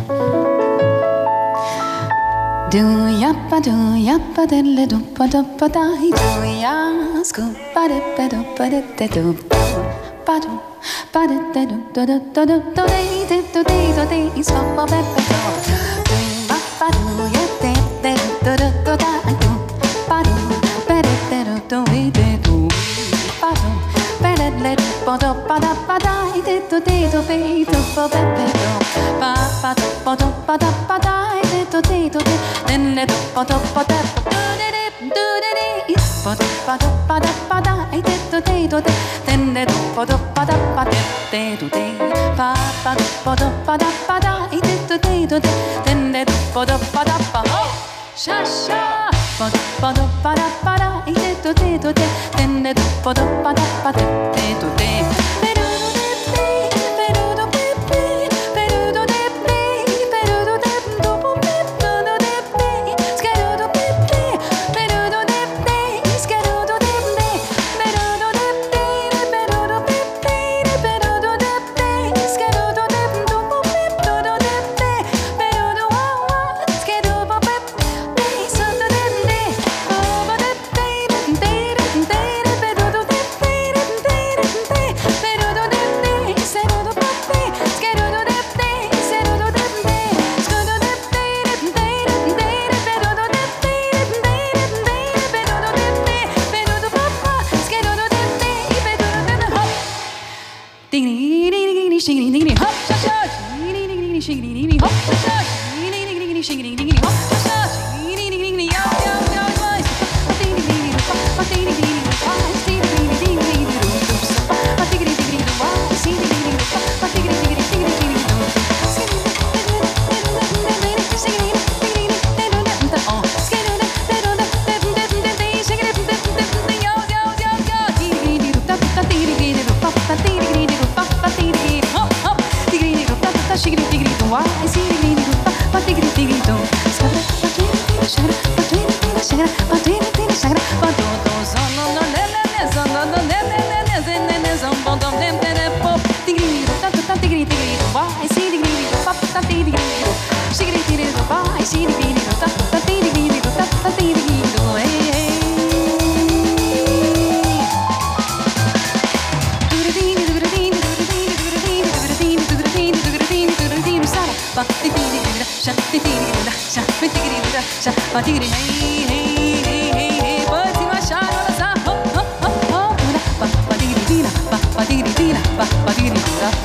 [2.69, 6.27] Do ya yappa do ya ba de le do diddle do doppa da he do
[6.63, 6.73] ya
[7.23, 8.39] scoopa dippa de
[8.73, 9.31] ditte do
[10.25, 10.51] pa do
[11.13, 12.99] pa ditte do do do do do do de
[13.29, 15.39] dee do de do dee scoopa beppa do
[16.09, 16.17] do
[16.51, 17.71] yappa do ya yappe
[18.03, 18.13] ditte
[18.43, 19.51] do do do da do
[20.09, 20.35] pa do
[20.89, 22.55] pa ditte do do dee dee do
[23.41, 23.69] pa do
[24.21, 26.15] pa diddle do doppa da pa da
[26.45, 28.71] dee do de do de do pa beppa do
[29.21, 31.06] pa pa doppa doppa da pa da
[48.17, 48.81] Sha-sha!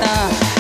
[0.03, 0.52] Le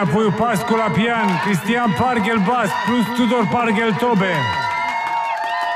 [0.00, 4.32] Alături de Apoiu Pascu la pian, Cristian Parghel bas, plus Tudor Parghel tobe.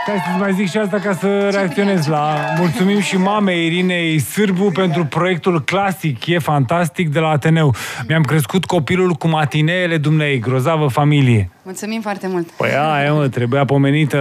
[0.02, 2.36] Stai să mai zic și asta ca să reacționez la...
[2.58, 7.74] Mulțumim și mamei Irinei Sârbu pentru proiectul clasic, e fantastic, de la Ateneu.
[8.08, 11.53] Mi-am crescut copilul cu matineele dumnei, grozavă familie.
[11.64, 12.50] Mulțumim foarte mult.
[12.50, 14.20] Păi aia, mă, trebuia pomenită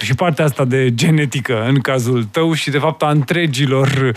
[0.00, 4.12] și partea asta de genetică în cazul tău și, de fapt, a întregilor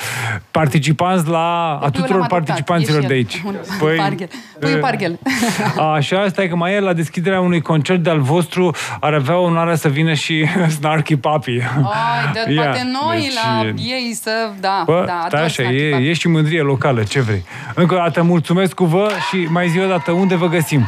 [0.51, 1.77] participanți la...
[1.81, 3.19] a Eu tuturor l-am adoptat, participanților e și de el.
[3.19, 3.43] aici.
[3.45, 3.55] Un
[3.97, 4.29] parghel.
[4.59, 5.19] Păi, e, parghel.
[5.95, 9.87] Așa, stai că mai e la deschiderea unui concert de-al vostru ar avea onoarea să
[9.87, 10.45] vină și
[10.77, 11.51] Snarky Papi.
[11.51, 14.31] Ai, de, Ia, poate noi deci, la ei să...
[14.59, 16.07] Da, Bă, da, stai ador așa, Snarky e, Papi.
[16.07, 17.43] e și mândrie locală, ce vrei.
[17.75, 20.87] Încă o dată mulțumesc cu vă și mai zi o dată unde vă găsim.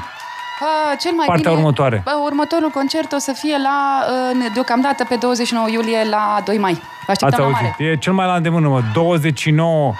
[0.63, 2.01] Ah, cel mai Partea bine, următoare.
[2.03, 6.73] Bă, următorul concert o să fie la, uh, deocamdată pe 29 iulie la 2 mai.
[6.73, 7.75] Vă Ați așteptăm la mare.
[7.79, 9.93] auzit, e cel mai la îndemână, mă, 29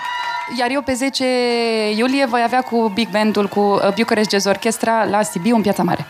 [0.60, 1.26] Iar eu pe 10
[1.98, 5.84] iulie voi avea cu Big Bandul, cu uh, Bucharest Jazz Orchestra la Sibiu, în Piața
[5.84, 6.06] Mare.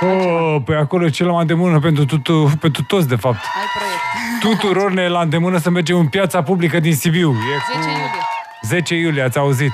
[0.00, 3.36] Oh, pe acolo e cel mai îndemână pentru, tutu, pentru toți, de fapt.
[3.36, 4.02] Ai proiect.
[4.60, 7.30] Tuturor ne e la îndemână să mergem în piața publică din Sibiu.
[7.30, 8.10] E 10 iulie.
[8.62, 9.72] 10 iulie, ați auzit.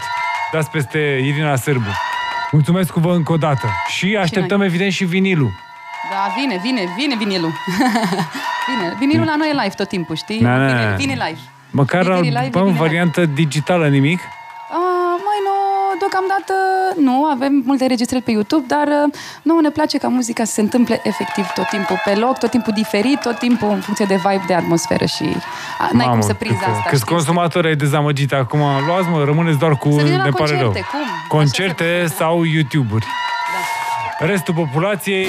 [0.52, 1.90] Dați peste Irina Sârbu.
[2.51, 3.66] Mulțumesc cu vă încă o dată.
[3.88, 4.66] Și așteptăm, noi.
[4.66, 5.51] evident, și vinilul.
[6.11, 7.53] Da, vine, vine, vine vinilul.
[8.68, 8.94] vine.
[8.98, 10.40] Vinilul la noi e live tot timpul, știi?
[10.40, 10.94] Na, na, Vine, na.
[10.94, 11.40] vine live.
[11.70, 14.18] Măcar Vine live, bă, în vine variantă digitală, nimic?
[14.18, 14.26] Ah,
[14.76, 14.99] mai nu,
[16.03, 16.55] deocamdată
[16.96, 20.61] nu, avem multe registrări pe YouTube, dar uh, nouă ne place ca muzica să se
[20.61, 24.44] întâmple efectiv tot timpul pe loc, tot timpul diferit, tot timpul în funcție de vibe,
[24.46, 25.24] de atmosferă și
[25.78, 26.88] a, n-ai cum să prinzi cât, asta.
[26.88, 27.14] Câți știi?
[27.14, 28.61] consumatori ai dezamăgit acum?
[28.86, 29.90] Luați, mă, rămâneți doar cu...
[29.90, 30.66] Să vină la ne pare rău.
[30.66, 31.01] concerte, cum?
[31.38, 33.07] Concerte sau YouTube-uri.
[34.18, 34.26] Da.
[34.26, 35.28] Restul populației...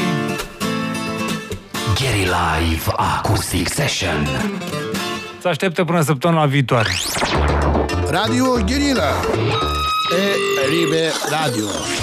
[2.02, 4.28] Gary Live Acoustic Session.
[5.42, 6.90] Să așteptă până săptămâna viitoare.
[8.10, 9.12] Radio Guerilla.
[10.12, 12.01] E Ribe Radio.